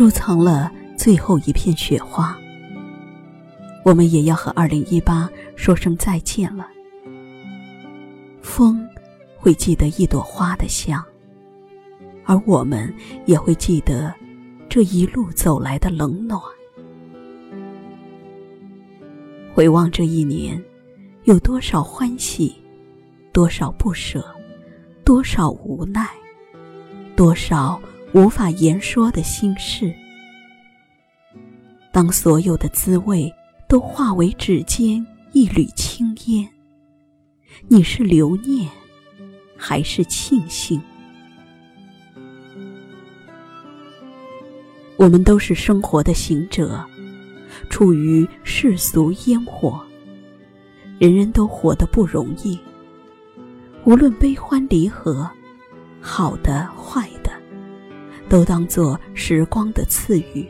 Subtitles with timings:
[0.00, 2.34] 收藏了最后一片雪花，
[3.84, 6.66] 我们也要和二零一八说声再见了。
[8.40, 8.88] 风
[9.36, 11.04] 会记得一朵花的香，
[12.24, 12.90] 而我们
[13.26, 14.10] 也会记得
[14.70, 16.40] 这一路走来的冷暖。
[19.52, 20.58] 回望这一年，
[21.24, 22.56] 有多少欢喜，
[23.34, 24.24] 多少不舍，
[25.04, 26.08] 多少无奈，
[27.14, 27.78] 多少
[28.12, 29.94] 无法言说的心事。
[31.92, 33.32] 当所有的滋味
[33.68, 36.48] 都化为指尖一缕青烟，
[37.68, 38.68] 你是留念，
[39.56, 40.80] 还是庆幸？
[44.96, 46.84] 我们都是生活的行者。
[47.68, 49.84] 处于世俗烟火，
[51.00, 52.56] 人人都活得不容易。
[53.84, 55.28] 无论悲欢离合，
[56.00, 57.09] 好的坏，
[58.30, 60.48] 都当作时光的赐予。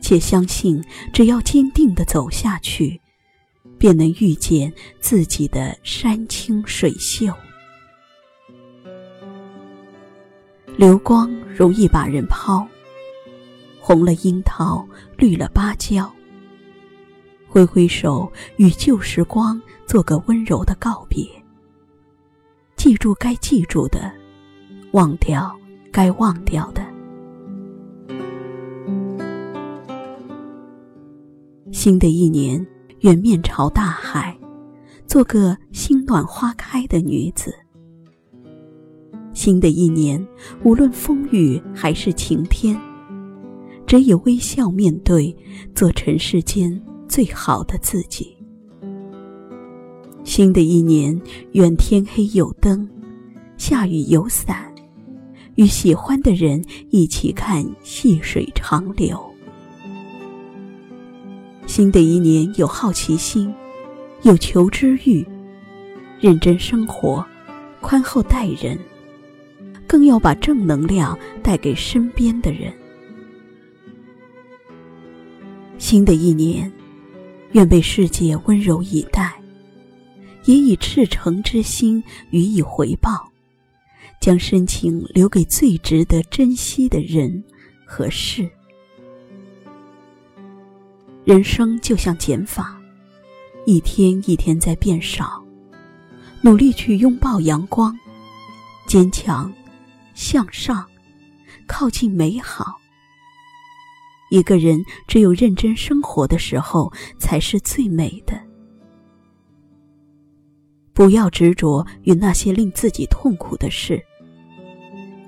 [0.00, 3.00] 且相信，只要坚定的走下去，
[3.78, 7.32] 便能遇见自己的山清水秀。
[10.76, 12.64] 流光容易把人抛。
[13.80, 16.12] 红了樱桃，绿了芭蕉。
[17.48, 21.26] 挥挥手，与旧时光做个温柔的告别。
[22.76, 24.12] 记住该记住的，
[24.92, 25.56] 忘掉
[25.96, 26.82] 该忘掉的。
[31.72, 32.66] 新的一年，
[33.00, 34.38] 愿面朝大海，
[35.06, 37.50] 做个心暖花开的女子。
[39.32, 40.22] 新的一年，
[40.64, 42.78] 无论风雨还是晴天。
[43.86, 45.34] 只以微笑面对，
[45.74, 48.36] 做尘世间最好的自己。
[50.24, 51.18] 新的一年，
[51.52, 52.86] 愿天黑有灯，
[53.56, 54.70] 下雨有伞，
[55.56, 59.22] 与喜欢的人一起看细水长流。
[61.66, 63.52] 新的一年，有好奇心，
[64.22, 65.26] 有求知欲，
[66.20, 67.24] 认真生活，
[67.80, 68.78] 宽厚待人，
[69.86, 72.72] 更要把正能量带给身边的人。
[75.78, 76.72] 新的一年，
[77.52, 79.34] 愿被世界温柔以待，
[80.44, 83.30] 也以赤诚之心予以回报，
[84.26, 87.44] 将深情留给最值得珍惜的人
[87.86, 88.50] 和事。
[91.24, 92.76] 人生就像减法，
[93.66, 95.40] 一天一天在变少，
[96.40, 97.96] 努力去拥抱阳光，
[98.88, 99.54] 坚强，
[100.12, 100.84] 向上，
[101.68, 102.80] 靠近美好。
[104.32, 108.36] 一个人只有认真生活的时候，才是最美的。
[110.92, 114.04] 不要执着于那些令自己痛苦的事。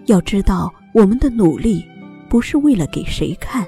[0.09, 1.85] 要知道，我们的努力
[2.31, 3.67] 不是为了给谁看，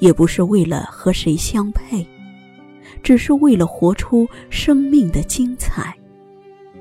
[0.00, 2.06] 也不是为了和谁相配，
[3.02, 5.96] 只是为了活出生命的精彩，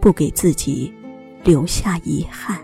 [0.01, 0.93] 不给自己
[1.41, 2.59] 留下遗憾。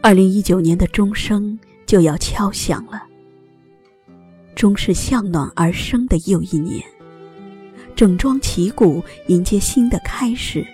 [0.00, 3.02] 二零一九年的钟声就要敲响了。
[4.54, 6.82] 钟是向暖而生的又一年，
[7.94, 10.66] 整装旗鼓迎接新的开始。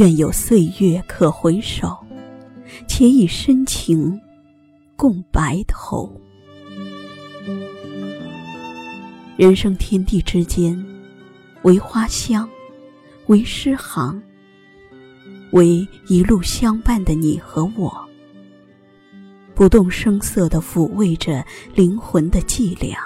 [0.00, 1.94] 愿有岁月可回首，
[2.88, 4.18] 且以深情
[4.96, 6.10] 共白头。
[9.36, 10.82] 人生天地之间，
[11.64, 12.48] 唯花香，
[13.26, 14.22] 唯诗行。
[15.52, 17.94] 唯一路相伴的你和我，
[19.54, 21.44] 不动声色地抚慰着
[21.74, 22.96] 灵魂的寂寥，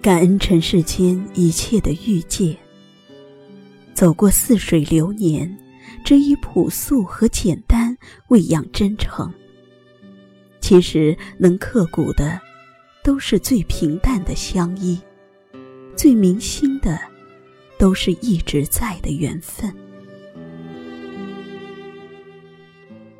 [0.00, 2.56] 感恩尘世间一切的遇见。
[3.94, 5.56] 走过似水流年，
[6.04, 7.96] 只以朴素和简单
[8.28, 9.32] 喂养真诚。
[10.60, 12.40] 其实能刻骨的，
[13.04, 14.98] 都是最平淡的相依；
[15.96, 16.98] 最铭心的，
[17.78, 19.72] 都是一直在的缘分。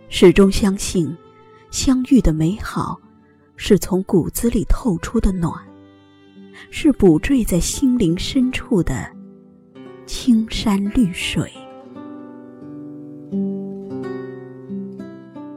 [0.08, 1.16] 始终相信，
[1.70, 3.00] 相遇的美好，
[3.56, 5.52] 是从骨子里透出的暖，
[6.70, 9.13] 是补缀在心灵深处的
[10.06, 11.50] 青山绿水。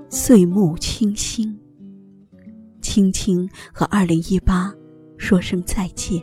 [0.09, 1.57] 岁暮清新，
[2.81, 4.73] 轻轻和二零一八
[5.17, 6.21] 说声再见。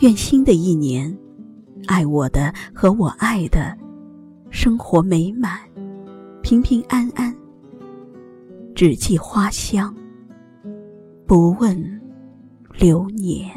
[0.00, 1.16] 愿新的一年，
[1.86, 3.76] 爱我的和我爱的。
[4.50, 5.58] 生活美满，
[6.42, 7.34] 平平安安。
[8.74, 9.94] 只记花香，
[11.26, 12.00] 不问
[12.78, 13.50] 流年。